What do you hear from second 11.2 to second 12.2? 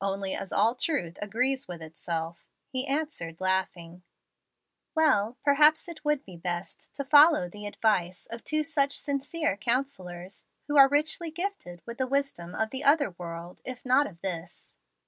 gifted with the